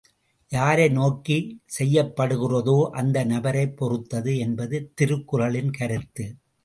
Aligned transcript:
யாரை 0.51 0.89
நோக்கிச் 0.89 1.51
செய்யப்படுகிறதோ 1.77 2.89
அந்த 2.91 3.25
நபரைப் 3.25 3.77
பொறுத்தது 3.77 4.37
என்பது 4.37 4.91
திருக்குறளின் 5.01 5.71
கருத்து. 5.71 6.25